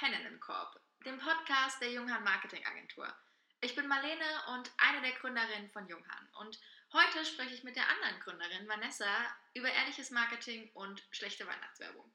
[0.00, 3.12] Hennen im Korb, dem Podcast der Junghan Marketing Agentur.
[3.60, 6.56] Ich bin Marlene und eine der Gründerinnen von Junghan und
[6.92, 12.08] heute spreche ich mit der anderen Gründerin Vanessa über ehrliches Marketing und schlechte Weihnachtswerbung.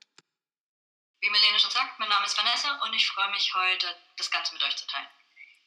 [1.19, 4.53] Wie Marlene schon sagt, mein Name ist Vanessa und ich freue mich heute, das Ganze
[4.53, 5.09] mit euch zu teilen.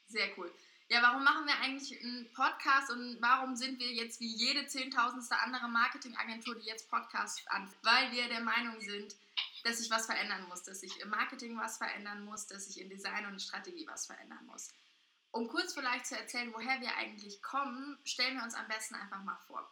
[0.06, 0.50] Sehr cool.
[0.88, 5.36] Ja, warum machen wir eigentlich einen Podcast und warum sind wir jetzt wie jede zehntausendste
[5.38, 7.68] andere Marketingagentur, die jetzt Podcasts an?
[7.82, 9.16] Weil wir der Meinung sind,
[9.64, 12.88] dass sich was verändern muss, dass sich im Marketing was verändern muss, dass sich in
[12.88, 14.72] Design und Strategie was verändern muss.
[15.32, 19.24] Um kurz vielleicht zu erzählen, woher wir eigentlich kommen, stellen wir uns am besten einfach
[19.24, 19.68] mal vor.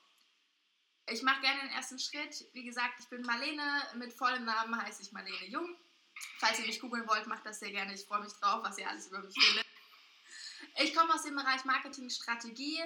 [1.09, 2.45] Ich mache gerne den ersten Schritt.
[2.55, 5.77] Wie gesagt, ich bin Marlene, mit vollem Namen heiße ich Marlene Jung.
[6.39, 7.95] Falls ihr mich googeln wollt, macht das sehr gerne.
[7.95, 9.64] Ich freue mich drauf, was ihr alles über mich findet.
[10.79, 12.83] Ich komme aus dem Bereich Marketingstrategie,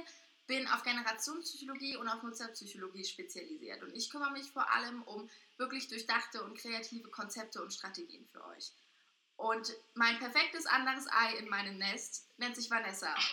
[0.46, 3.82] bin auf Generationspsychologie und auf Nutzerpsychologie spezialisiert.
[3.82, 8.44] Und ich kümmere mich vor allem um wirklich durchdachte und kreative Konzepte und Strategien für
[8.46, 8.72] euch.
[9.36, 13.14] Und mein perfektes anderes Ei in meinem Nest nennt sich Vanessa.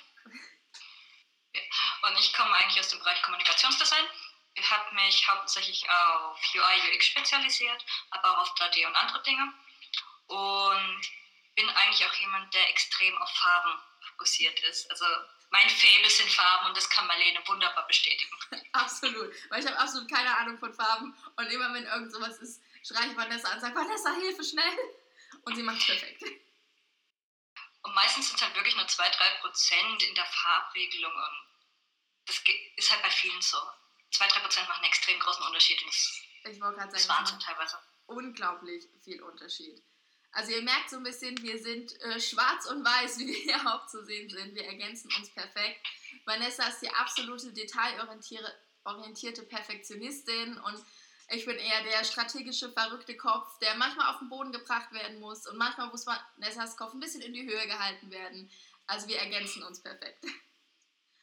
[2.04, 4.06] Und ich komme eigentlich aus dem Bereich Kommunikationsdesign.
[4.54, 9.54] Ich habe mich hauptsächlich auf UI, UX spezialisiert, aber auch auf 3D und andere Dinge.
[10.28, 11.02] Und
[11.56, 13.80] bin eigentlich auch jemand, der extrem auf Farben
[14.16, 14.90] fokussiert ist.
[14.90, 15.06] Also
[15.50, 18.32] mein Faible sind Farben und das kann Marlene wunderbar bestätigen.
[18.74, 22.62] Absolut, weil ich habe absolut keine Ahnung von Farben und immer wenn irgend sowas ist,
[22.84, 24.78] schreie ich Vanessa an und sage, Vanessa, Hilfe, schnell!
[25.44, 26.24] Und sie macht es perfekt.
[27.84, 31.48] Und meistens sind es halt wirklich nur 2-3% in der Farbregelung und
[32.26, 32.42] das
[32.76, 33.58] ist halt bei vielen so.
[34.12, 36.22] 2-3% machen einen extrem großen Unterschied und das,
[36.52, 37.80] ich wollte gerade sagen, das Wahnsinn teilweise.
[38.08, 39.84] Unglaublich viel Unterschied.
[40.36, 43.74] Also ihr merkt so ein bisschen, wir sind äh, schwarz und weiß, wie wir hier
[43.74, 44.54] auch zu sehen sind.
[44.54, 45.88] Wir ergänzen uns perfekt.
[46.26, 50.84] Vanessa ist die absolute detailorientierte Perfektionistin und
[51.30, 55.48] ich bin eher der strategische, verrückte Kopf, der manchmal auf den Boden gebracht werden muss
[55.48, 58.52] und manchmal muss Vanessas Kopf ein bisschen in die Höhe gehalten werden.
[58.88, 60.24] Also wir ergänzen uns perfekt.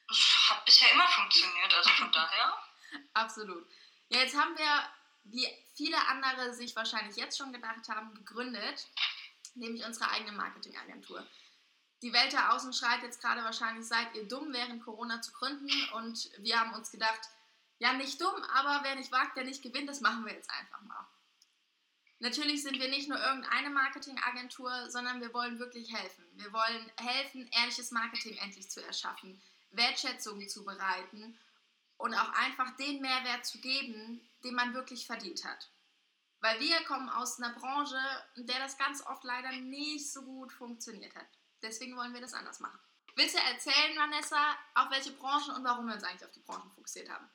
[0.08, 2.56] Das hat bisher immer funktioniert, also von daher.
[3.12, 3.66] Absolut.
[4.08, 4.88] Ja, jetzt haben wir
[5.24, 8.88] wie viele andere sich wahrscheinlich jetzt schon gedacht haben, gegründet,
[9.54, 11.26] nämlich unsere eigene Marketingagentur.
[12.02, 15.70] Die Welt da außen schreit jetzt gerade wahrscheinlich, seid ihr dumm, während Corona zu gründen.
[15.94, 17.20] Und wir haben uns gedacht,
[17.78, 20.80] ja, nicht dumm, aber wer nicht wagt, der nicht gewinnt, das machen wir jetzt einfach
[20.82, 21.06] mal.
[22.18, 26.24] Natürlich sind wir nicht nur irgendeine Marketingagentur, sondern wir wollen wirklich helfen.
[26.34, 31.38] Wir wollen helfen, ehrliches Marketing endlich zu erschaffen, Wertschätzung zu bereiten
[32.02, 35.70] und auch einfach den Mehrwert zu geben, den man wirklich verdient hat.
[36.40, 38.00] Weil wir kommen aus einer Branche,
[38.34, 41.28] in der das ganz oft leider nicht so gut funktioniert hat.
[41.62, 42.80] Deswegen wollen wir das anders machen.
[43.14, 46.72] Willst du erzählen, Vanessa, auf welche Branchen und warum wir uns eigentlich auf die Branchen
[46.74, 47.30] fokussiert haben?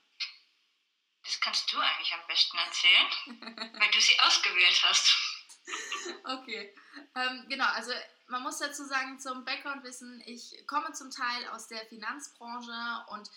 [1.24, 5.16] Das kannst du eigentlich am besten erzählen, weil du sie ausgewählt hast.
[6.24, 6.74] Okay,
[7.16, 7.92] ähm, genau, also
[8.28, 13.30] man muss dazu sagen, zum Background-Wissen, ich komme zum Teil aus der Finanzbranche und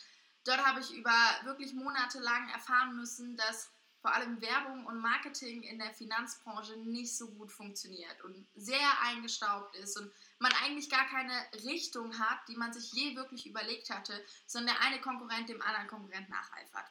[0.45, 1.13] Dort habe ich über
[1.45, 3.71] wirklich monatelang erfahren müssen, dass
[4.01, 9.77] vor allem Werbung und Marketing in der Finanzbranche nicht so gut funktioniert und sehr eingestaubt
[9.77, 11.35] ist und man eigentlich gar keine
[11.65, 15.89] Richtung hat, die man sich je wirklich überlegt hatte, sondern der eine Konkurrent dem anderen
[15.89, 16.91] Konkurrent nacheifert.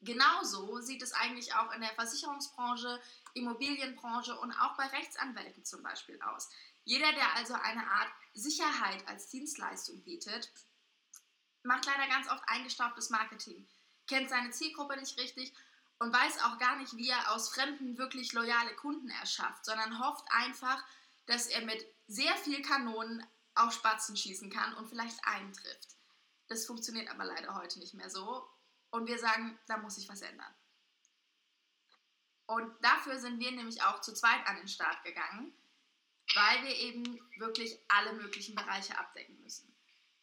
[0.00, 3.00] Genauso sieht es eigentlich auch in der Versicherungsbranche,
[3.34, 6.50] Immobilienbranche und auch bei Rechtsanwälten zum Beispiel aus.
[6.84, 10.50] Jeder, der also eine Art Sicherheit als Dienstleistung bietet,
[11.64, 13.66] macht leider ganz oft eingestaubtes Marketing,
[14.06, 15.52] kennt seine Zielgruppe nicht richtig
[15.98, 20.24] und weiß auch gar nicht, wie er aus Fremden wirklich loyale Kunden erschafft, sondern hofft
[20.30, 20.82] einfach,
[21.26, 25.96] dass er mit sehr viel Kanonen auf Spatzen schießen kann und vielleicht eintrifft.
[26.48, 28.46] Das funktioniert aber leider heute nicht mehr so
[28.90, 30.54] und wir sagen, da muss sich was ändern.
[32.46, 35.54] Und dafür sind wir nämlich auch zu zweit an den Start gegangen,
[36.34, 39.33] weil wir eben wirklich alle möglichen Bereiche abdecken.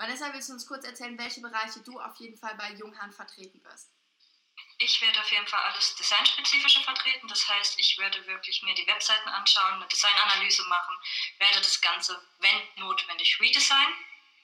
[0.02, 3.64] Vanessa, willst du uns kurz erzählen, welche Bereiche du auf jeden Fall bei Junghahn vertreten
[3.64, 3.92] wirst?
[4.80, 7.28] Ich werde auf jeden Fall alles Designspezifische vertreten.
[7.28, 10.98] Das heißt, ich werde wirklich mir die Webseiten anschauen, eine Designanalyse machen,
[11.38, 13.94] werde das Ganze, wenn notwendig, redesign.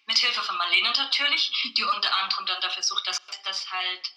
[0.05, 4.13] Mit Hilfe von Marlene natürlich, die unter anderem dann dafür sucht, dass, dass halt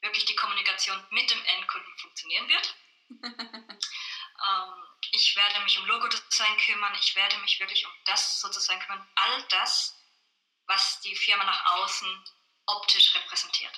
[0.00, 2.74] wirklich die Kommunikation mit dem Endkunden funktionieren wird.
[3.22, 4.74] ähm,
[5.12, 6.96] ich werde mich um Logo-Design kümmern.
[7.00, 9.08] Ich werde mich wirklich um das sozusagen kümmern.
[9.14, 9.99] All das,
[10.70, 12.08] was die Firma nach außen
[12.66, 13.72] optisch repräsentiert.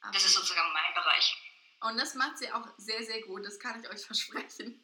[0.00, 0.10] Okay.
[0.12, 1.36] Das ist sozusagen mein Bereich.
[1.80, 4.82] Und das macht sie auch sehr, sehr gut, das kann ich euch versprechen.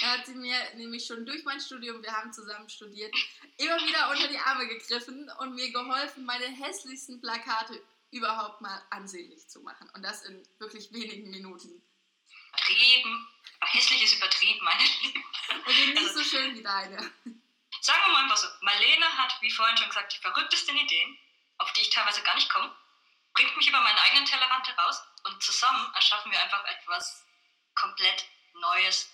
[0.00, 3.14] Da hat sie mir nämlich schon durch mein Studium, wir haben zusammen studiert,
[3.58, 9.46] immer wieder unter die Arme gegriffen und mir geholfen, meine hässlichsten Plakate überhaupt mal ansehnlich
[9.48, 9.90] zu machen.
[9.94, 11.82] Und das in wirklich wenigen Minuten.
[12.56, 13.28] Trieben.
[13.60, 15.24] hässlich ist übertrieben, meine Lieben.
[15.66, 17.12] Okay, nicht also, so schön wie deine.
[17.88, 21.18] Sagen wir mal einfach so, Marlene hat, wie vorhin schon gesagt, die verrücktesten Ideen,
[21.56, 22.70] auf die ich teilweise gar nicht komme,
[23.32, 27.24] bringt mich über meinen eigenen Tellerrand heraus und zusammen erschaffen wir einfach etwas
[27.74, 29.10] komplett Neues,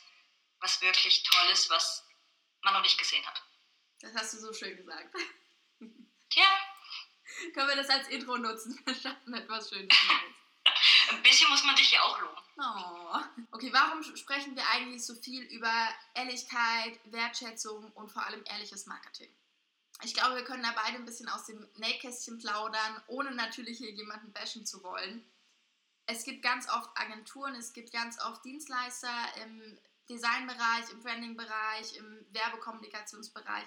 [0.59, 2.05] was wirklich toll ist, was
[2.63, 3.45] man noch nicht gesehen hat.
[4.01, 5.15] Das hast du so schön gesagt.
[6.31, 6.45] Tja.
[7.55, 8.83] Können wir das als Intro nutzen?
[8.87, 10.35] Wir schaffen etwas Schönes Neues.
[11.11, 12.35] Ein bisschen muss man dich ja auch loben.
[12.57, 13.45] Oh.
[13.51, 15.73] Okay, warum sprechen wir eigentlich so viel über
[16.15, 19.29] Ehrlichkeit, Wertschätzung und vor allem ehrliches Marketing?
[20.03, 23.91] Ich glaube, wir können da beide ein bisschen aus dem Nähkästchen plaudern, ohne natürlich hier
[23.91, 25.25] jemanden bashen zu wollen.
[26.07, 29.15] Es gibt ganz oft Agenturen, es gibt ganz oft Dienstleister
[29.45, 29.79] im
[30.09, 33.65] Designbereich, im Brandingbereich, im Werbekommunikationsbereich,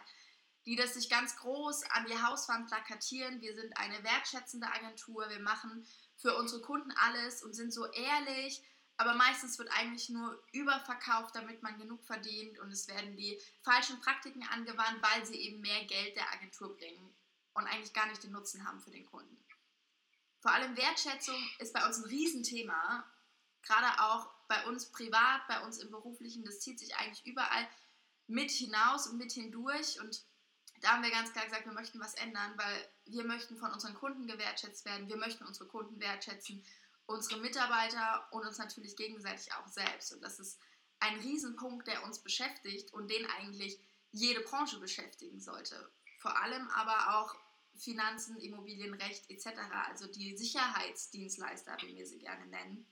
[0.66, 3.42] die das sich ganz groß an die Hauswand plakatieren.
[3.42, 8.64] Wir sind eine wertschätzende Agentur, wir machen für unsere Kunden alles und sind so ehrlich,
[8.98, 12.58] aber meistens wird eigentlich nur überverkauft, damit man genug verdient.
[12.60, 17.16] Und es werden die falschen Praktiken angewandt, weil sie eben mehr Geld der Agentur bringen
[17.54, 19.38] und eigentlich gar nicht den Nutzen haben für den Kunden.
[20.40, 23.06] Vor allem Wertschätzung ist bei uns ein Riesenthema,
[23.62, 27.68] gerade auch bei uns privat, bei uns im beruflichen, das zieht sich eigentlich überall
[28.28, 30.00] mit hinaus und mit hindurch.
[30.00, 30.24] Und
[30.82, 33.96] da haben wir ganz klar gesagt, wir möchten was ändern, weil wir möchten von unseren
[33.96, 36.64] Kunden gewertschätzt werden, wir möchten unsere Kunden wertschätzen,
[37.06, 40.14] unsere Mitarbeiter und uns natürlich gegenseitig auch selbst.
[40.14, 40.60] Und das ist
[41.00, 43.80] ein Riesenpunkt, der uns beschäftigt und den eigentlich
[44.12, 45.92] jede Branche beschäftigen sollte.
[46.20, 47.36] Vor allem aber auch
[47.76, 49.48] Finanzen, Immobilienrecht etc.,
[49.88, 52.88] also die Sicherheitsdienstleister, wie wir sie gerne nennen.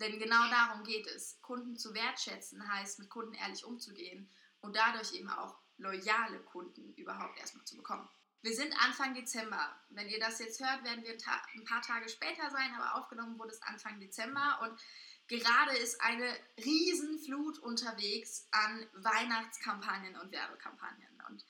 [0.00, 1.40] Denn genau darum geht es.
[1.42, 4.30] Kunden zu wertschätzen heißt, mit Kunden ehrlich umzugehen
[4.60, 8.08] und dadurch eben auch loyale Kunden überhaupt erstmal zu bekommen.
[8.42, 9.76] Wir sind Anfang Dezember.
[9.90, 13.52] Wenn ihr das jetzt hört, werden wir ein paar Tage später sein, aber aufgenommen wurde
[13.52, 14.80] es Anfang Dezember und
[15.28, 21.22] gerade ist eine Riesenflut unterwegs an Weihnachtskampagnen und Werbekampagnen.
[21.28, 21.44] Und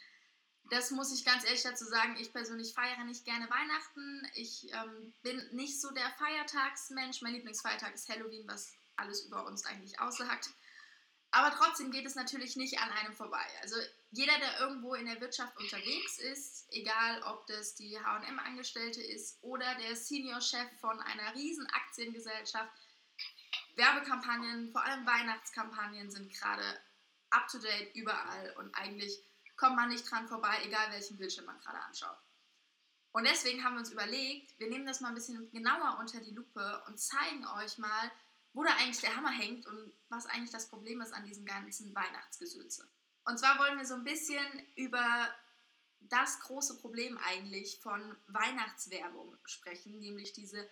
[0.70, 4.26] das muss ich ganz ehrlich dazu sagen, ich persönlich feiere nicht gerne Weihnachten.
[4.34, 7.22] Ich ähm, bin nicht so der Feiertagsmensch.
[7.22, 10.50] Mein Lieblingsfeiertag ist Halloween, was alles über uns eigentlich aussagt.
[11.34, 13.44] Aber trotzdem geht es natürlich nicht an einem vorbei.
[13.62, 13.76] Also
[14.10, 19.74] jeder, der irgendwo in der Wirtschaft unterwegs ist, egal ob das die HM-Angestellte ist oder
[19.76, 22.70] der Senior-Chef von einer riesen Aktiengesellschaft,
[23.76, 26.80] Werbekampagnen, vor allem Weihnachtskampagnen sind gerade
[27.30, 29.18] up-to-date überall und eigentlich
[29.56, 32.18] kommt man nicht dran vorbei, egal welchen Bildschirm man gerade anschaut.
[33.12, 36.34] Und deswegen haben wir uns überlegt, wir nehmen das mal ein bisschen genauer unter die
[36.34, 38.10] Lupe und zeigen euch mal,
[38.52, 41.94] wo da eigentlich der Hammer hängt und was eigentlich das Problem ist an diesem ganzen
[41.94, 42.88] Weihnachtsgesülze.
[43.24, 44.44] Und zwar wollen wir so ein bisschen
[44.76, 45.28] über
[46.00, 50.68] das große Problem eigentlich von Weihnachtswerbung sprechen, nämlich diese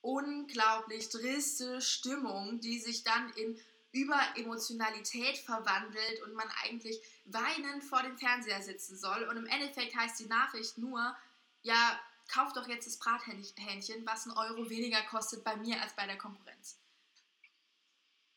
[0.00, 3.58] unglaublich triste Stimmung, die sich dann in
[3.92, 9.24] Überemotionalität verwandelt und man eigentlich weinend vor dem Fernseher sitzen soll.
[9.24, 11.16] Und im Endeffekt heißt die Nachricht nur,
[11.62, 11.98] ja,
[12.30, 16.18] kauft doch jetzt das Brathähnchen, was einen Euro weniger kostet bei mir als bei der
[16.18, 16.78] Konkurrenz.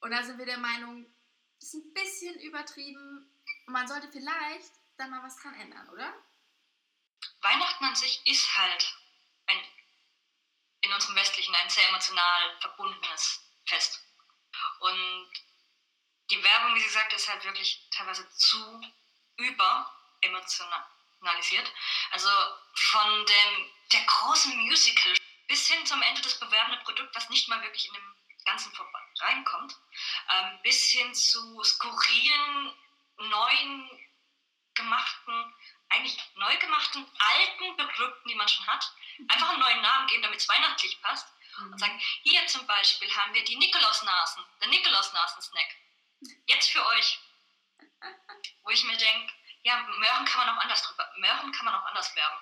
[0.01, 1.05] Und da sind wir der Meinung,
[1.59, 3.31] ist ein bisschen übertrieben
[3.67, 6.13] und man sollte vielleicht da mal was dran ändern, oder?
[7.41, 8.97] Weihnachten an sich ist halt
[9.47, 9.57] ein,
[10.81, 14.05] in unserem Westlichen ein sehr emotional verbundenes Fest.
[14.79, 15.31] Und
[16.31, 18.81] die Werbung, wie sie sagt, ist halt wirklich teilweise zu
[19.37, 21.71] überemotionalisiert.
[22.11, 22.29] Also
[22.73, 25.13] von dem, der großen Musical
[25.47, 28.71] bis hin zum Ende des bewerbenden Produkts, was nicht mal wirklich in dem Ganzen
[29.21, 29.77] reinkommt,
[30.29, 32.73] ähm, bis hin zu skurrilen,
[33.17, 33.89] neuen
[34.73, 35.55] gemachten,
[35.89, 38.91] eigentlich neu gemachten, alten Produkten, die man schon hat,
[39.27, 41.73] einfach einen neuen Namen geben, damit es weihnachtlich passt mhm.
[41.73, 45.75] und sagen, hier zum Beispiel haben wir die Nikolausnasen, der Nikolausnasen-Snack.
[46.47, 47.19] Jetzt für euch.
[48.63, 49.33] Wo ich mir denke,
[49.63, 52.39] ja, Möhren kann man auch anders drüber, Möhren kann man auch anders werben.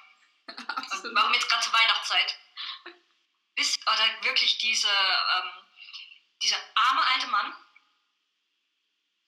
[1.16, 2.40] Warum jetzt gerade zur Weihnachtszeit?
[3.56, 5.52] Bis, oder wirklich diese, ähm,
[6.42, 7.54] dieser arme alte Mann,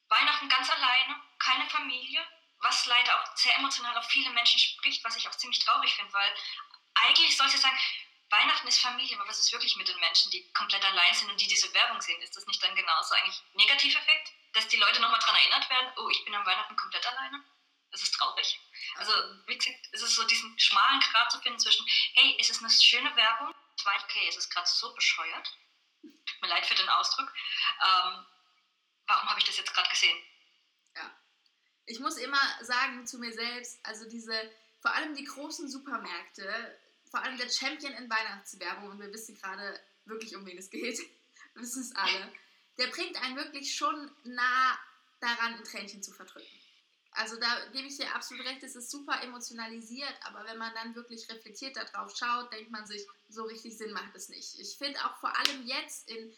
[0.09, 2.25] Weihnachten ganz alleine, keine Familie,
[2.59, 6.13] was leider auch sehr emotional auf viele Menschen spricht, was ich auch ziemlich traurig finde,
[6.13, 6.35] weil
[6.93, 7.77] eigentlich sollte ich sagen,
[8.29, 11.41] Weihnachten ist Familie, aber was ist wirklich mit den Menschen, die komplett allein sind und
[11.41, 12.21] die diese Werbung sehen?
[12.21, 16.09] Ist das nicht dann genauso eigentlich Negativeffekt, dass die Leute nochmal daran erinnert werden, oh,
[16.09, 17.43] ich bin am Weihnachten komplett alleine?
[17.91, 18.59] Das ist traurig.
[18.95, 19.11] Also,
[19.47, 22.69] wie gesagt, es ist so diesen schmalen Grad zu finden zwischen, hey, ist es eine
[22.69, 23.53] schöne Werbung?
[23.83, 25.57] Okay, es ist gerade so bescheuert
[26.41, 27.31] tut mir leid für den Ausdruck.
[27.81, 28.25] Ähm,
[29.07, 30.17] warum habe ich das jetzt gerade gesehen?
[30.95, 31.11] Ja.
[31.85, 34.33] Ich muss immer sagen zu mir selbst, also diese,
[34.81, 36.79] vor allem die großen Supermärkte,
[37.09, 40.99] vor allem der Champion in Weihnachtswerbung, und wir wissen gerade wirklich, um wen es geht,
[41.53, 42.31] wir wissen es alle.
[42.77, 44.79] der bringt einen wirklich schon nah
[45.19, 46.47] daran, ein Tränchen zu verdrücken.
[47.13, 50.95] Also da gebe ich dir absolut recht, es ist super emotionalisiert, aber wenn man dann
[50.95, 54.57] wirklich reflektiert darauf schaut, denkt man sich, so richtig Sinn macht es nicht.
[54.59, 56.33] Ich finde auch vor allem jetzt in,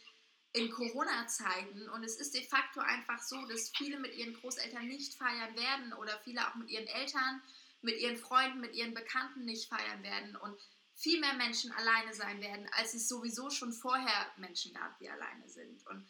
[0.53, 5.15] in Corona-Zeiten und es ist de facto einfach so, dass viele mit ihren Großeltern nicht
[5.15, 7.41] feiern werden oder viele auch mit ihren Eltern,
[7.81, 10.59] mit ihren Freunden, mit ihren Bekannten nicht feiern werden und
[10.95, 15.47] viel mehr Menschen alleine sein werden, als es sowieso schon vorher Menschen gab, die alleine
[15.49, 15.85] sind.
[15.87, 16.07] Und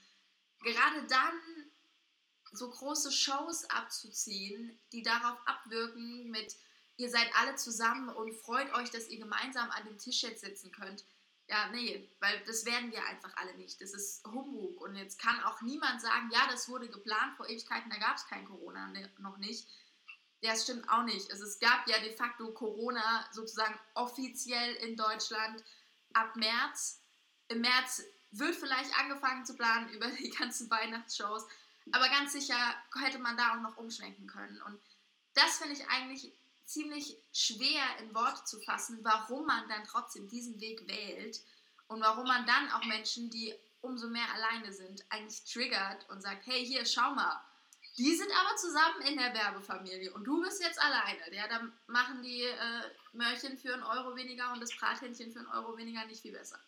[0.61, 1.71] gerade dann
[2.53, 6.55] so große Shows abzuziehen, die darauf abwirken mit,
[6.97, 10.71] ihr seid alle zusammen und freut euch, dass ihr gemeinsam an dem Tisch jetzt sitzen
[10.71, 11.03] könnt.
[11.47, 13.81] Ja, nee, weil das werden wir einfach alle nicht.
[13.81, 14.79] Das ist Humbug.
[14.81, 18.27] Und jetzt kann auch niemand sagen, ja, das wurde geplant vor Ewigkeiten, da gab es
[18.27, 19.67] kein Corona ne, noch nicht.
[20.41, 21.31] Ja, das stimmt auch nicht.
[21.31, 25.63] Also es gab ja de facto Corona sozusagen offiziell in Deutschland
[26.13, 27.01] ab März.
[27.47, 31.45] Im März wird vielleicht angefangen zu planen über die ganzen Weihnachtsshows.
[31.91, 32.55] Aber ganz sicher
[33.01, 34.61] hätte man da auch noch umschwenken können.
[34.61, 34.79] Und
[35.33, 36.31] das finde ich eigentlich
[36.65, 41.41] ziemlich schwer in Worte zu fassen, warum man dann trotzdem diesen Weg wählt
[41.87, 46.45] und warum man dann auch Menschen, die umso mehr alleine sind, eigentlich triggert und sagt,
[46.45, 47.43] hey, hier, schau mal,
[47.97, 51.35] die sind aber zusammen in der Werbefamilie und du bist jetzt alleine.
[51.35, 55.49] Ja, dann machen die äh, Mörchen für einen Euro weniger und das Brathähnchen für einen
[55.49, 56.59] Euro weniger nicht viel besser.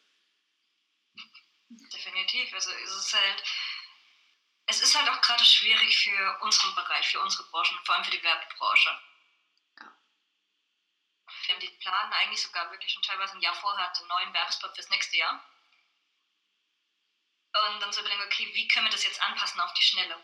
[1.70, 2.54] Definitiv.
[2.54, 3.44] Also es ist halt,
[4.68, 8.12] es ist halt auch gerade schwierig für unseren Bereich, für unsere Branchen, vor allem für
[8.12, 9.00] die Werbebranche.
[9.80, 9.98] Ja.
[11.46, 14.74] Wir haben die planen eigentlich sogar wirklich schon teilweise ein Jahr vorher einen neuen Werbespot
[14.76, 15.44] fürs nächste Jahr.
[17.68, 20.22] Und dann zu überlegen, okay, wie können wir das jetzt anpassen auf die Schnelle?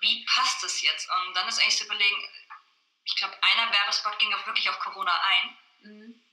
[0.00, 1.08] Wie passt das jetzt?
[1.08, 2.28] Und dann ist eigentlich zu überlegen,
[3.04, 5.58] ich glaube, einer Werbespot ging auch wirklich auf Corona ein.
[5.80, 6.24] Mhm.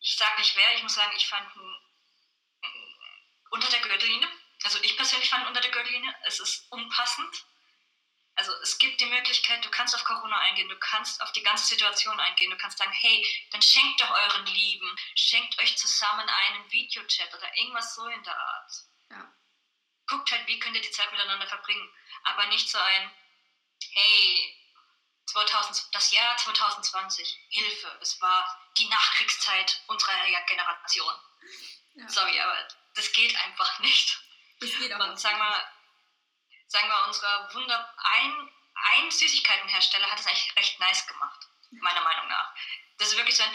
[0.00, 1.76] Ich sage nicht wer, ich muss sagen, ich fand ihn
[3.50, 4.28] unter der Gürtellinie
[4.64, 7.44] also ich persönlich fand unter der Gürtellinie, es ist unpassend.
[8.34, 11.66] Also es gibt die Möglichkeit, du kannst auf Corona eingehen, du kannst auf die ganze
[11.66, 16.70] Situation eingehen, du kannst sagen, hey, dann schenkt doch euren Lieben, schenkt euch zusammen einen
[16.70, 18.72] Videochat oder irgendwas so in der Art.
[19.10, 19.34] Ja.
[20.06, 21.92] Guckt halt, wie könnt ihr die Zeit miteinander verbringen.
[22.24, 23.14] Aber nicht so ein,
[23.92, 24.56] hey,
[25.26, 30.12] 2000, das Jahr 2020, Hilfe, es war die Nachkriegszeit unserer
[30.46, 31.14] Generation.
[31.94, 32.08] Ja.
[32.08, 34.18] Sorry, aber das geht einfach nicht.
[34.62, 35.00] Das geht auch.
[35.00, 35.64] Und sagen wir,
[36.68, 42.28] sagen wir, unsere Wunder, ein, ein Süßigkeitenhersteller hat es eigentlich recht nice gemacht, meiner Meinung
[42.28, 42.54] nach.
[42.98, 43.54] Das ist wirklich so ein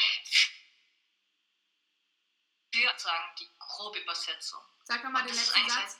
[2.74, 4.62] für sagen die grobe Übersetzung.
[4.84, 6.00] Sag nochmal den letzten Satz.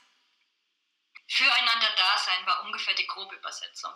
[1.26, 3.92] Füreinander da sein war ungefähr die grobe Übersetzung.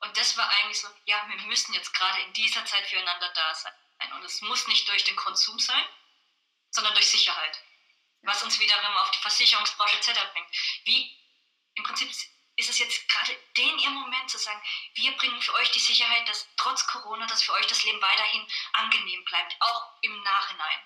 [0.00, 3.54] Und das war eigentlich so, ja, wir müssen jetzt gerade in dieser Zeit füreinander da
[3.54, 3.72] sein.
[4.12, 5.84] Und es muss nicht durch den Konsum sein,
[6.70, 7.62] sondern durch Sicherheit
[8.26, 10.20] was uns wiederum auf die Versicherungsbranche etc.
[10.32, 10.48] bringt.
[10.84, 11.16] Wie
[11.74, 12.10] im Prinzip
[12.56, 14.60] ist es jetzt gerade den ihr Moment zu sagen,
[14.94, 18.46] wir bringen für euch die Sicherheit, dass trotz Corona, dass für euch das Leben weiterhin
[18.72, 20.80] angenehm bleibt, auch im Nachhinein,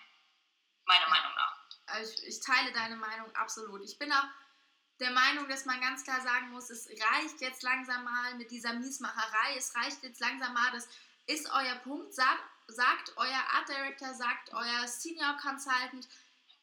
[0.85, 1.09] meiner.
[1.09, 1.61] Meinung nach.
[1.87, 3.83] Also ich teile deine Meinung absolut.
[3.83, 4.25] Ich bin auch
[5.01, 8.75] der Meinung, dass man ganz klar sagen muss, es reicht jetzt langsam mal mit dieser
[8.75, 10.89] Miesmacherei, es reicht jetzt langsam mal, das
[11.27, 16.07] ist euer Punkt, sagt, sagt euer Art Director, sagt euer Senior Consultant,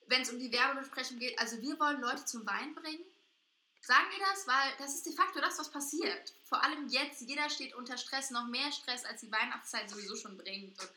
[0.08, 3.06] wenn es um die Werbebesprechung geht, also wir wollen Leute zum Wein bringen.
[3.82, 6.34] Sagen wir das, weil das ist de facto das, was passiert.
[6.44, 10.38] Vor allem jetzt, jeder steht unter Stress, noch mehr Stress, als die Weihnachtszeit sowieso schon
[10.38, 10.80] bringt.
[10.80, 10.92] Und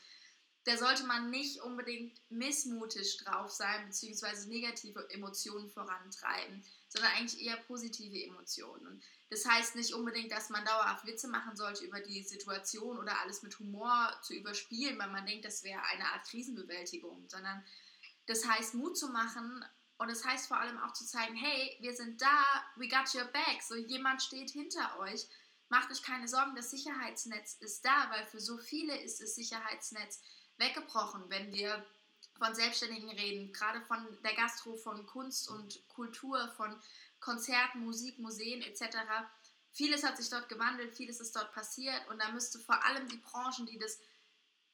[0.64, 7.56] da sollte man nicht unbedingt missmutig drauf sein, beziehungsweise negative Emotionen vorantreiben, sondern eigentlich eher
[7.56, 9.02] positive Emotionen.
[9.30, 13.42] Das heißt nicht unbedingt, dass man dauerhaft Witze machen sollte über die Situation oder alles
[13.42, 17.64] mit Humor zu überspielen, weil man denkt, das wäre eine Art Krisenbewältigung, sondern
[18.30, 19.64] das heißt, Mut zu machen
[19.98, 22.44] und das heißt vor allem auch zu zeigen, hey, wir sind da,
[22.76, 25.26] we got your back, so jemand steht hinter euch.
[25.68, 30.22] Macht euch keine Sorgen, das Sicherheitsnetz ist da, weil für so viele ist das Sicherheitsnetz
[30.58, 31.84] weggebrochen, wenn wir
[32.38, 36.80] von Selbstständigen reden, gerade von der Gastro, von Kunst und Kultur, von
[37.18, 38.96] Konzerten, Musik, Museen etc.
[39.72, 43.18] Vieles hat sich dort gewandelt, vieles ist dort passiert und da müsste vor allem die
[43.18, 43.98] Branchen, die das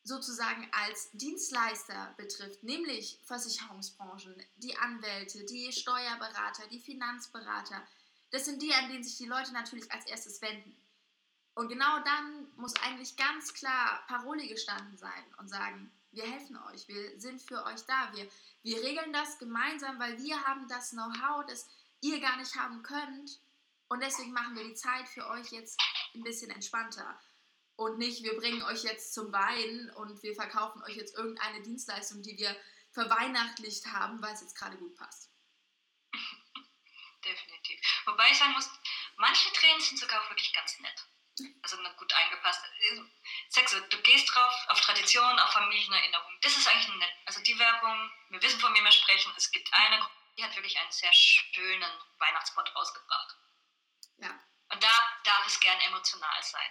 [0.06, 7.82] sozusagen als Dienstleister betrifft, nämlich Versicherungsbranchen, die Anwälte, die Steuerberater, die Finanzberater.
[8.30, 10.76] Das sind die, an denen sich die Leute natürlich als erstes wenden.
[11.54, 16.86] Und genau dann muss eigentlich ganz klar Parole gestanden sein und sagen, wir helfen euch,
[16.86, 18.28] wir sind für euch da, wir,
[18.62, 21.66] wir regeln das gemeinsam, weil wir haben das Know-how, das
[22.00, 23.40] ihr gar nicht haben könnt.
[23.88, 25.80] Und deswegen machen wir die Zeit für euch jetzt
[26.14, 27.18] ein bisschen entspannter
[27.76, 32.22] und nicht, wir bringen euch jetzt zum Wein und wir verkaufen euch jetzt irgendeine Dienstleistung,
[32.22, 32.56] die wir
[32.92, 35.30] verweihnachtlicht haben, weil es jetzt gerade gut passt.
[37.24, 37.80] definitiv.
[38.06, 38.70] Wobei ich sagen muss,
[39.16, 41.06] manche Tränen sind sogar auch wirklich ganz nett.
[41.60, 42.64] Also gut eingepasst.
[43.50, 46.38] Sagst du, du gehst drauf auf Tradition, auf Familienerinnerung.
[46.40, 47.12] Das ist eigentlich nett.
[47.26, 49.30] Also die Werbung, wir wissen, von wem wir sprechen.
[49.36, 53.36] Es gibt eine, die hat wirklich einen sehr schönen Weihnachtsspot rausgebracht.
[54.16, 54.30] Ja.
[54.70, 54.90] Und da
[55.24, 56.70] darf es gern emotional sein.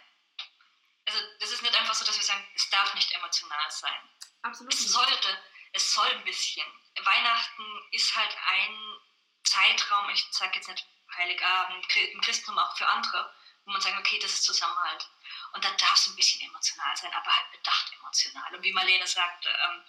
[1.08, 4.10] Also das ist nicht einfach so, dass wir sagen, es darf nicht emotional sein.
[4.42, 4.74] Absolut.
[4.74, 5.44] Es sollte,
[5.74, 6.66] es soll ein bisschen.
[7.04, 9.00] Weihnachten ist halt ein
[9.44, 13.34] Zeitraum, ich sage jetzt nicht Heiligabend, im Christentum auch für andere,
[13.66, 15.08] wo man sagt, okay, das ist Zusammenhalt.
[15.54, 18.56] Und da darf es ein bisschen emotional sein, aber halt bedacht emotional.
[18.56, 19.86] Und wie Marlene sagte, ähm,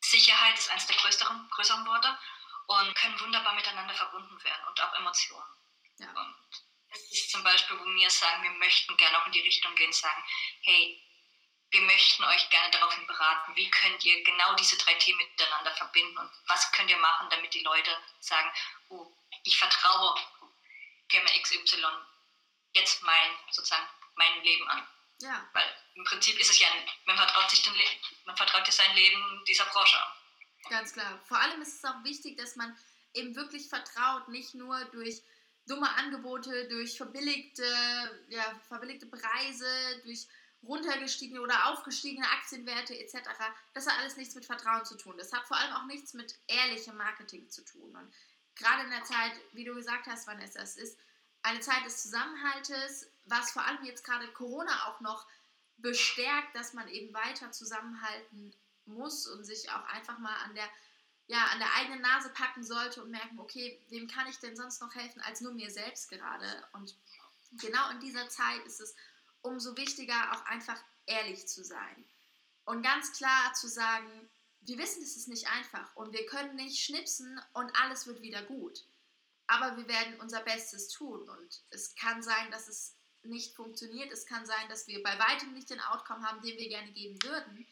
[0.00, 2.18] Sicherheit ist eines der größeren, größeren Worte
[2.66, 5.50] und können wunderbar miteinander verbunden werden und auch Emotionen.
[5.98, 6.08] Ja.
[6.10, 6.36] Und
[6.90, 9.92] das ist zum Beispiel, wo wir sagen, wir möchten gerne auch in die Richtung gehen,
[9.92, 10.22] sagen,
[10.62, 11.02] hey,
[11.70, 16.16] wir möchten euch gerne daraufhin beraten, wie könnt ihr genau diese drei Themen miteinander verbinden
[16.16, 17.90] und was könnt ihr machen, damit die Leute
[18.20, 18.50] sagen,
[18.88, 19.12] oh,
[19.44, 20.14] ich vertraue
[21.08, 21.86] Firma XY
[22.72, 24.86] jetzt mein, sozusagen, mein Leben an.
[25.20, 25.48] Ja.
[25.52, 26.68] Weil im Prinzip ist es ja,
[27.06, 27.84] man vertraut sich, Le
[28.26, 30.12] man vertraut sein Leben dieser Branche an.
[30.68, 31.20] Ganz klar.
[31.26, 32.76] Vor allem ist es auch wichtig, dass man
[33.14, 35.22] eben wirklich vertraut, nicht nur durch
[35.66, 37.64] dumme Angebote, durch verbilligte,
[38.28, 39.66] ja, verbilligte Preise,
[40.04, 40.28] durch
[40.62, 43.16] runtergestiegene oder aufgestiegene Aktienwerte etc.
[43.74, 45.16] Das hat alles nichts mit Vertrauen zu tun.
[45.18, 47.94] Das hat vor allem auch nichts mit ehrlichem Marketing zu tun.
[47.94, 48.12] Und
[48.54, 50.98] gerade in der Zeit, wie du gesagt hast, Vanessa, es ist
[51.42, 55.26] eine Zeit des Zusammenhaltes, was vor allem jetzt gerade Corona auch noch
[55.78, 58.54] bestärkt, dass man eben weiter zusammenhalten
[58.86, 60.68] muss und sich auch einfach mal an der,
[61.28, 64.80] ja, an der eigenen Nase packen sollte und merken, okay, wem kann ich denn sonst
[64.80, 66.66] noch helfen als nur mir selbst gerade?
[66.72, 66.94] Und
[67.60, 68.94] genau in dieser Zeit ist es
[69.42, 72.04] umso wichtiger, auch einfach ehrlich zu sein.
[72.64, 74.28] Und ganz klar zu sagen,
[74.60, 78.42] wir wissen, es ist nicht einfach und wir können nicht schnipsen und alles wird wieder
[78.42, 78.84] gut.
[79.46, 84.12] Aber wir werden unser Bestes tun und es kann sein, dass es nicht funktioniert.
[84.12, 87.16] Es kann sein, dass wir bei weitem nicht den Outcome haben, den wir gerne geben
[87.22, 87.66] würden.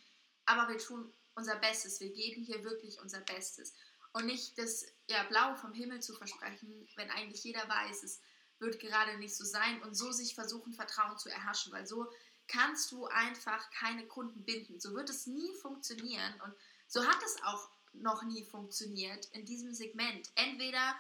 [0.47, 2.01] Aber wir tun unser Bestes.
[2.01, 3.75] Wir geben hier wirklich unser Bestes.
[4.13, 8.21] Und nicht das ja, Blaue vom Himmel zu versprechen, wenn eigentlich jeder weiß, es
[8.61, 12.07] wird gerade nicht so sein und so sich versuchen, Vertrauen zu erhaschen, weil so
[12.47, 14.79] kannst du einfach keine Kunden binden.
[14.79, 16.55] So wird es nie funktionieren und
[16.87, 20.31] so hat es auch noch nie funktioniert in diesem Segment.
[20.35, 20.97] Entweder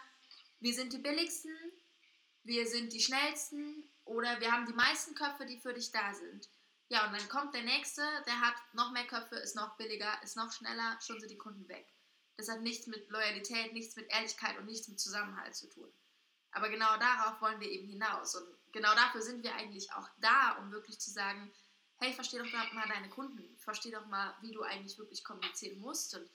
[0.60, 1.54] wir sind die billigsten,
[2.42, 6.48] wir sind die schnellsten oder wir haben die meisten Köpfe, die für dich da sind.
[6.94, 10.36] Ja, und dann kommt der nächste, der hat noch mehr Köpfe, ist noch billiger, ist
[10.36, 11.92] noch schneller, schon sind die Kunden weg.
[12.36, 15.92] Das hat nichts mit Loyalität, nichts mit Ehrlichkeit und nichts mit Zusammenhalt zu tun.
[16.52, 18.36] Aber genau darauf wollen wir eben hinaus.
[18.36, 21.52] Und genau dafür sind wir eigentlich auch da, um wirklich zu sagen,
[21.96, 26.14] hey, versteh doch mal deine Kunden, versteh doch mal, wie du eigentlich wirklich kommunizieren musst
[26.14, 26.30] und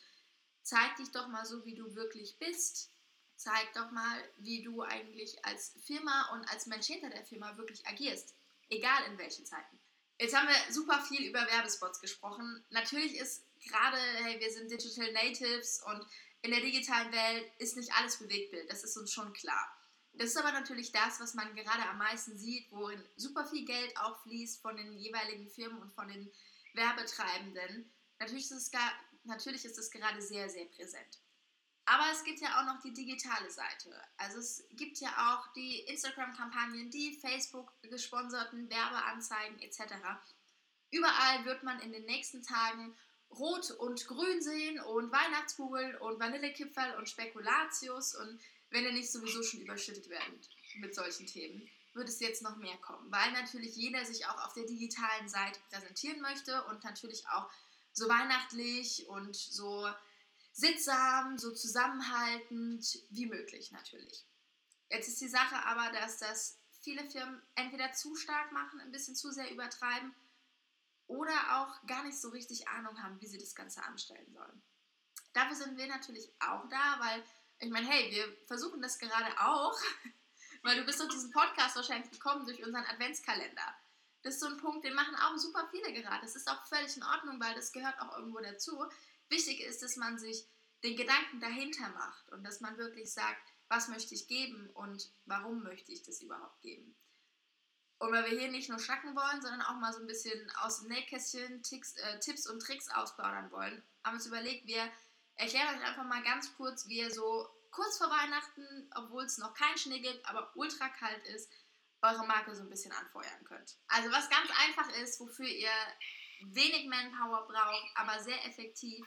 [0.61, 2.91] zeig dich doch mal so, wie du wirklich bist.
[3.37, 7.87] Zeig doch mal, wie du eigentlich als Firma und als Mensch hinter der Firma wirklich
[7.87, 8.35] agierst,
[8.67, 9.78] egal in welchen Zeiten.
[10.19, 12.61] Jetzt haben wir super viel über Werbespots gesprochen.
[12.71, 16.05] Natürlich ist gerade, hey, wir sind Digital Natives und
[16.41, 19.75] in der digitalen Welt ist nicht alles Bewegtbild, das ist uns schon klar.
[20.13, 23.97] Das ist aber natürlich das, was man gerade am meisten sieht, worin super viel Geld
[23.97, 26.29] auch fließt von den jeweiligen Firmen und von den
[26.73, 27.89] Werbetreibenden.
[28.19, 28.91] Natürlich ist es, gar,
[29.23, 31.19] natürlich ist es gerade sehr, sehr präsent.
[31.91, 33.99] Aber es gibt ja auch noch die digitale Seite.
[34.17, 39.95] Also es gibt ja auch die Instagram-Kampagnen, die Facebook-gesponserten Werbeanzeigen etc.
[40.91, 42.95] Überall wird man in den nächsten Tagen
[43.31, 49.41] Rot und Grün sehen und Weihnachtskugeln und Vanillekipferl und Spekulatius und wenn ihr nicht sowieso
[49.41, 54.05] schon überschüttet werdet mit solchen Themen, wird es jetzt noch mehr kommen, weil natürlich jeder
[54.05, 57.49] sich auch auf der digitalen Seite präsentieren möchte und natürlich auch
[57.93, 59.89] so weihnachtlich und so
[60.59, 64.25] sittsam, so zusammenhaltend wie möglich natürlich.
[64.89, 69.15] Jetzt ist die Sache aber, dass das viele Firmen entweder zu stark machen, ein bisschen
[69.15, 70.13] zu sehr übertreiben
[71.07, 74.61] oder auch gar nicht so richtig Ahnung haben, wie sie das Ganze anstellen sollen.
[75.33, 77.23] Dafür sind wir natürlich auch da, weil
[77.59, 79.77] ich meine, hey, wir versuchen das gerade auch,
[80.63, 83.75] weil du bist auf diesen Podcast wahrscheinlich gekommen durch unseren Adventskalender.
[84.21, 86.21] Das ist so ein Punkt, den machen auch super viele gerade.
[86.21, 88.77] Das ist auch völlig in Ordnung, weil das gehört auch irgendwo dazu.
[89.29, 90.47] Wichtig ist, dass man sich
[90.83, 95.63] den Gedanken dahinter macht und dass man wirklich sagt, was möchte ich geben und warum
[95.63, 96.95] möchte ich das überhaupt geben.
[97.99, 100.79] Und weil wir hier nicht nur schnacken wollen, sondern auch mal so ein bisschen aus
[100.79, 104.89] dem Nähkästchen Ticks, äh, Tipps und Tricks ausplaudern wollen, haben wir uns überlegt, wir
[105.35, 109.53] erkläre euch einfach mal ganz kurz, wie ihr so kurz vor Weihnachten, obwohl es noch
[109.53, 111.51] keinen Schnee gibt, aber ultra kalt ist,
[112.01, 113.77] eure Marke so ein bisschen anfeuern könnt.
[113.87, 115.69] Also was ganz einfach ist, wofür ihr
[116.41, 119.05] wenig Manpower braucht, aber sehr effektiv,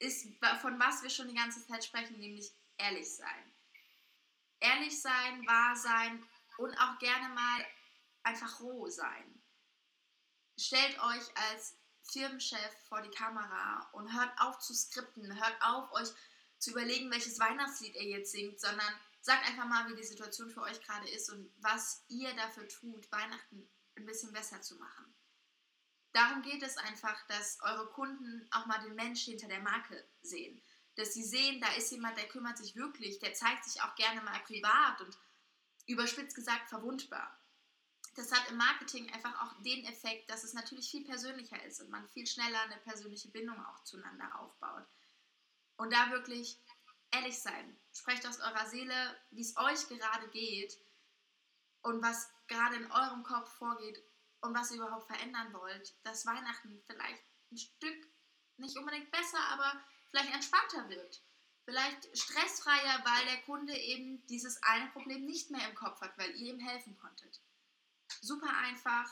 [0.00, 0.26] ist,
[0.60, 3.52] von was wir schon die ganze Zeit sprechen, nämlich ehrlich sein.
[4.60, 6.22] ehrlich sein, wahr sein
[6.58, 7.66] und auch gerne mal
[8.22, 9.42] einfach roh sein.
[10.58, 11.78] Stellt euch als
[12.12, 16.08] Firmenchef vor die Kamera und hört auf zu skripten, hört auf euch
[16.58, 20.62] zu überlegen, welches Weihnachtslied ihr jetzt singt, sondern sagt einfach mal, wie die Situation für
[20.62, 25.14] euch gerade ist und was ihr dafür tut, Weihnachten ein bisschen besser zu machen.
[26.12, 30.60] Darum geht es einfach, dass eure Kunden auch mal den Mensch hinter der Marke sehen.
[30.96, 34.20] Dass sie sehen, da ist jemand, der kümmert sich wirklich, der zeigt sich auch gerne
[34.22, 35.16] mal privat und
[35.86, 37.36] überspitzt gesagt verwundbar.
[38.16, 41.90] Das hat im Marketing einfach auch den Effekt, dass es natürlich viel persönlicher ist und
[41.90, 44.84] man viel schneller eine persönliche Bindung auch zueinander aufbaut.
[45.76, 46.60] Und da wirklich
[47.12, 47.78] ehrlich sein.
[47.92, 50.76] Sprecht aus eurer Seele, wie es euch gerade geht
[51.82, 54.02] und was gerade in eurem Kopf vorgeht
[54.40, 58.06] und was ihr überhaupt verändern wollt, dass Weihnachten vielleicht ein Stück
[58.56, 61.22] nicht unbedingt besser, aber vielleicht entspannter wird.
[61.64, 66.30] Vielleicht stressfreier, weil der Kunde eben dieses eine Problem nicht mehr im Kopf hat, weil
[66.36, 67.40] ihr ihm helfen konntet.
[68.20, 69.08] Super einfach,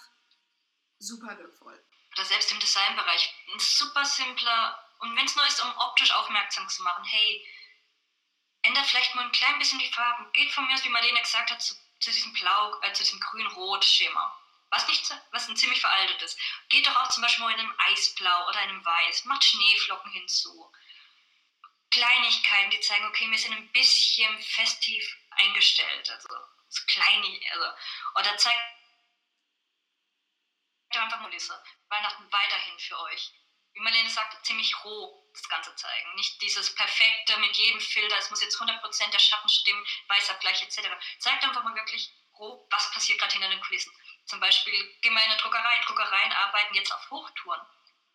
[0.98, 1.84] super wirkvoll.
[2.14, 6.68] Oder selbst im Designbereich, ein super simpler, und wenn es nur ist, um optisch aufmerksam
[6.68, 7.46] zu machen, hey,
[8.62, 10.32] ändert vielleicht mal ein klein bisschen die Farben.
[10.32, 13.20] Geht von mir aus, wie Marlene gesagt hat, zu, zu diesem Blau, äh, zu diesem
[13.20, 14.37] grün-rot-Schema.
[14.70, 16.38] Was, nicht, was ein ziemlich veraltet ist.
[16.68, 19.24] Geht doch auch zum Beispiel mal in einem Eisblau oder einem Weiß.
[19.24, 20.72] Macht Schneeflocken hinzu.
[21.90, 26.10] Kleinigkeiten, die zeigen, okay, wir sind ein bisschen festiv eingestellt.
[26.10, 26.28] Also,
[26.68, 27.66] so kleine, also,
[28.16, 28.60] oder zeigt
[30.90, 33.32] einfach mal diese Weihnachten weiterhin für euch
[33.78, 36.14] wie Marlene sagte, ziemlich roh das Ganze zeigen.
[36.16, 40.80] Nicht dieses perfekte mit jedem Filter, es muss jetzt 100% der Schatten stimmen, Weißabgleich etc.
[41.20, 43.92] Zeigt einfach mal wirklich roh, was passiert gerade hinter den Kulissen.
[44.28, 45.80] Zum Beispiel, gehen wir in eine Druckerei.
[45.86, 47.60] Druckereien arbeiten jetzt auf Hochtouren.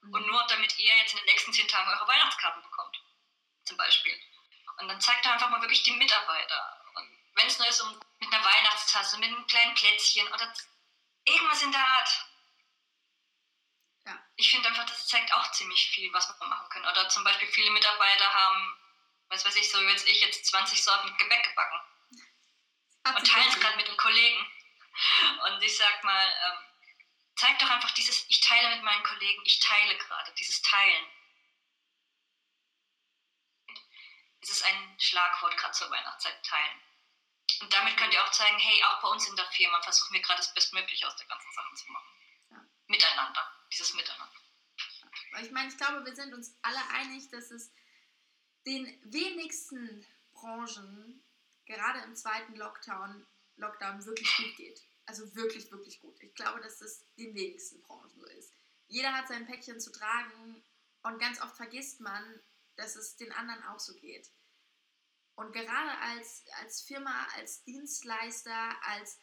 [0.02, 0.13] Mhm.
[0.13, 3.02] Und nur damit ihr jetzt in den nächsten zehn Tagen eure Weihnachtskarten bekommt.
[3.65, 4.17] Zum Beispiel.
[4.78, 6.82] Und dann zeigt er einfach mal wirklich die Mitarbeiter.
[6.95, 10.54] Und wenn es nur ist, um, mit einer Weihnachtstasse, mit einem kleinen Plätzchen oder
[11.26, 12.10] irgendwas in der Art
[14.06, 14.19] ja.
[14.36, 16.86] Ich finde einfach, das zeigt auch ziemlich viel, was man machen kann.
[16.86, 18.78] Oder zum Beispiel viele Mitarbeiter haben,
[19.30, 21.80] was weiß ich, so wie jetzt ich, jetzt 20 Sorten Gebäck gebacken.
[23.06, 24.45] Hat und teilen es gerade mit den Kollegen.
[25.45, 26.58] Und ich sag mal, ähm,
[27.36, 31.06] zeigt doch einfach dieses, ich teile mit meinen Kollegen, ich teile gerade, dieses Teilen.
[34.41, 36.82] Es ist ein Schlagwort gerade zur Weihnachtszeit, teilen.
[37.62, 40.21] Und damit könnt ihr auch zeigen, hey, auch bei uns in der Firma versuchen wir
[40.21, 42.08] gerade das Bestmögliche aus der ganzen Sache zu machen.
[42.51, 42.65] Ja.
[42.88, 44.39] Miteinander dieses Miteinander.
[45.41, 47.73] Ich meine, ich glaube, wir sind uns alle einig, dass es
[48.65, 51.23] den wenigsten Branchen
[51.65, 53.25] gerade im zweiten Lockdown,
[53.58, 54.82] Lockdown wirklich gut geht.
[55.06, 56.22] Also wirklich, wirklich gut.
[56.22, 58.54] Ich glaube, dass es den wenigsten Branchen so ist.
[58.88, 60.63] Jeder hat sein Päckchen zu tragen
[61.04, 62.42] und ganz oft vergisst man,
[62.76, 64.32] dass es den anderen auch so geht.
[65.36, 69.18] Und gerade als, als Firma, als Dienstleister, als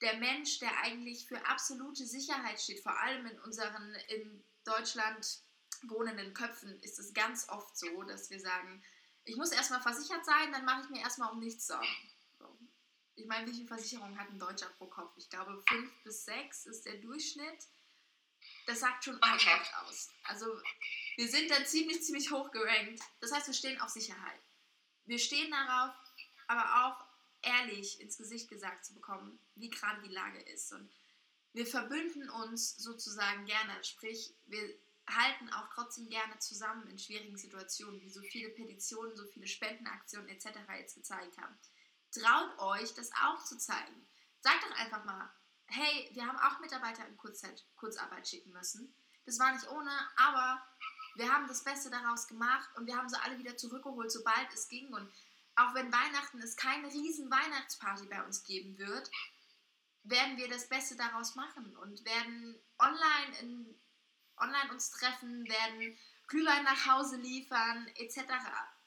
[0.00, 5.42] der Mensch, der eigentlich für absolute Sicherheit steht, vor allem in unseren in Deutschland
[5.82, 8.82] wohnenden Köpfen, ist es ganz oft so, dass wir sagen,
[9.24, 12.09] ich muss erstmal versichert sein, dann mache ich mir erstmal um nichts Sorgen.
[13.20, 15.12] Ich meine, wie viele Versicherungen hat ein Deutscher pro Kopf?
[15.18, 17.68] Ich glaube, fünf bis sechs ist der Durchschnitt.
[18.66, 20.08] Das sagt schon einiges aus.
[20.24, 20.46] Also
[21.16, 23.02] wir sind da ziemlich, ziemlich hoch gerankt.
[23.20, 24.40] Das heißt, wir stehen auf Sicherheit.
[25.04, 25.94] Wir stehen darauf,
[26.46, 27.04] aber auch
[27.42, 30.72] ehrlich ins Gesicht gesagt zu bekommen, wie gerade die Lage ist.
[30.72, 30.90] Und
[31.52, 34.74] wir verbünden uns sozusagen gerne, sprich, wir
[35.06, 40.28] halten auch trotzdem gerne zusammen in schwierigen Situationen, wie so viele Petitionen, so viele Spendenaktionen
[40.30, 40.46] etc.
[40.78, 41.58] jetzt gezeigt haben.
[42.12, 44.06] Traut euch, das auch zu zeigen.
[44.40, 45.30] Sagt doch einfach mal,
[45.66, 48.94] hey, wir haben auch Mitarbeiter in Kurzzeit, Kurzarbeit schicken müssen.
[49.26, 50.62] Das war nicht ohne, aber
[51.14, 54.68] wir haben das Beste daraus gemacht und wir haben sie alle wieder zurückgeholt, sobald es
[54.68, 54.92] ging.
[54.92, 55.12] Und
[55.56, 59.10] auch wenn Weihnachten es keine riesen Weihnachtsparty bei uns geben wird,
[60.02, 63.80] werden wir das Beste daraus machen und werden online, in,
[64.38, 68.18] online uns treffen, werden Glühwein nach Hause liefern, etc.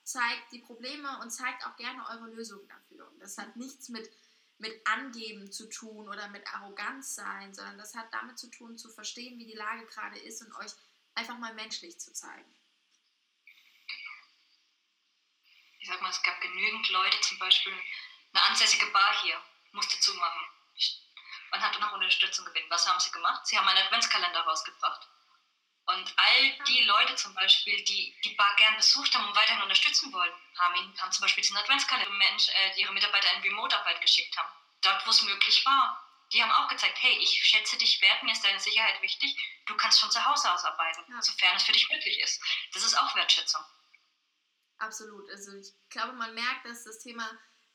[0.04, 3.10] Zeigt die Probleme und zeigt auch gerne eure Lösungen dafür.
[3.10, 4.10] Und das hat nichts mit,
[4.58, 8.89] mit Angeben zu tun oder mit Arroganz sein, sondern das hat damit zu tun, zu
[8.89, 10.72] verstehen, wie die Lage gerade ist und euch
[11.16, 12.54] einfach mal menschlich zu zeigen.
[15.84, 17.74] ich sag mal, es gab genügend Leute, zum Beispiel
[18.34, 19.36] eine ansässige Bar hier,
[19.74, 20.42] musste zumachen.
[21.52, 22.70] Man hatte noch Unterstützung gewinnen.
[22.70, 23.46] Was haben sie gemacht?
[23.46, 25.10] Sie haben einen Adventskalender rausgebracht.
[25.86, 30.13] Und all die Leute zum Beispiel, die die Bar gern besucht haben und weiterhin unterstützen
[30.13, 34.36] wollen, haben, ihn, haben zum Beispiel diesen Adventskalender Mensch, äh, ihre Mitarbeiter in Remote-Arbeit geschickt
[34.38, 34.50] haben.
[34.82, 36.00] Dort, wo es möglich war.
[36.32, 39.76] Die haben auch gezeigt, hey, ich schätze dich wert, mir ist deine Sicherheit wichtig, du
[39.76, 41.22] kannst von zu Hause aus arbeiten, ja.
[41.22, 42.41] sofern es für dich möglich ist.
[42.74, 43.62] Das ist auch Wertschätzung.
[44.78, 45.30] Absolut.
[45.30, 47.30] Also ich glaube, man merkt, dass das Thema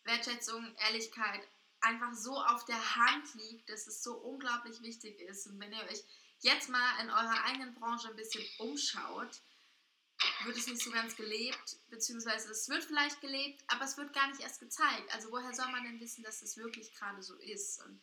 [0.05, 1.47] Wertschätzung, Ehrlichkeit
[1.81, 5.47] einfach so auf der Hand liegt, dass es so unglaublich wichtig ist.
[5.47, 6.03] Und wenn ihr euch
[6.41, 9.41] jetzt mal in eurer eigenen Branche ein bisschen umschaut,
[10.45, 14.29] wird es nicht so ganz gelebt, beziehungsweise es wird vielleicht gelebt, aber es wird gar
[14.29, 15.13] nicht erst gezeigt.
[15.13, 17.83] Also woher soll man denn wissen, dass es wirklich gerade so ist?
[17.85, 18.03] Und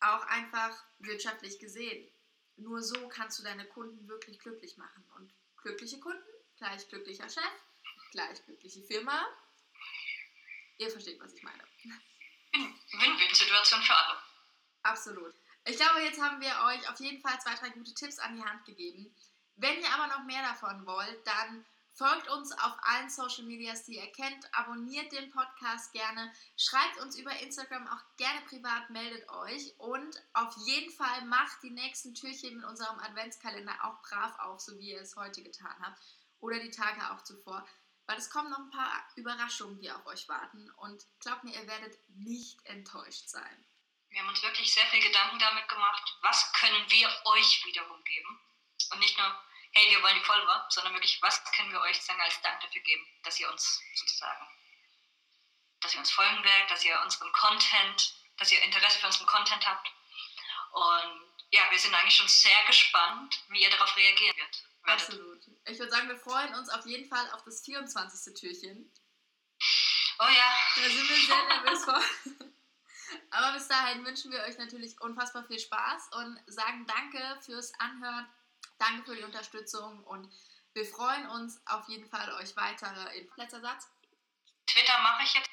[0.00, 2.10] auch einfach wirtschaftlich gesehen.
[2.56, 5.04] Nur so kannst du deine Kunden wirklich glücklich machen.
[5.16, 6.22] Und glückliche Kunden,
[6.56, 7.52] gleich glücklicher Chef,
[8.12, 9.26] gleich glückliche Firma.
[10.78, 11.62] Ihr versteht, was ich meine.
[12.52, 14.18] Win-Win-Situation für alle.
[14.82, 15.34] Absolut.
[15.64, 18.44] Ich glaube, jetzt haben wir euch auf jeden Fall zwei, drei gute Tipps an die
[18.44, 19.14] Hand gegeben.
[19.56, 23.96] Wenn ihr aber noch mehr davon wollt, dann folgt uns auf allen Social Medias, die
[23.96, 29.74] ihr kennt, abonniert den Podcast gerne, schreibt uns über Instagram auch gerne privat, meldet euch.
[29.78, 34.78] Und auf jeden Fall macht die nächsten Türchen in unserem Adventskalender auch brav auf, so
[34.78, 36.00] wie ihr es heute getan habt
[36.40, 37.66] oder die Tage auch zuvor,
[38.06, 40.70] weil es kommen noch ein paar Überraschungen, die auf euch warten.
[40.78, 43.66] Und glaubt mir, ihr werdet nicht enttäuscht sein.
[44.10, 48.40] Wir haben uns wirklich sehr viel Gedanken damit gemacht, was können wir euch wiederum geben
[48.90, 52.20] und nicht nur hey, wir wollen die Follower, sondern wirklich, was können wir euch sagen
[52.20, 54.46] als Dank dafür geben, dass ihr uns sozusagen,
[55.80, 59.66] dass ihr uns folgen werdet, dass ihr unseren Content, dass ihr Interesse für unseren Content
[59.66, 59.88] habt.
[60.72, 64.64] Und ja, wir sind eigentlich schon sehr gespannt, wie ihr darauf reagieren wird.
[64.84, 65.42] Absolut.
[65.66, 68.34] Ich würde sagen, wir freuen uns auf jeden Fall auf das 24.
[68.34, 68.92] Türchen.
[70.18, 70.56] Oh ja.
[70.76, 72.02] Da sind wir sehr nervös vor.
[73.30, 78.26] Aber bis dahin wünschen wir euch natürlich unfassbar viel Spaß und sagen Danke fürs Anhören
[78.80, 80.32] Danke für die Unterstützung und
[80.72, 83.26] wir freuen uns auf jeden Fall, euch weitere.
[83.36, 83.88] Letzter Satz.
[84.66, 85.50] Twitter mache ich jetzt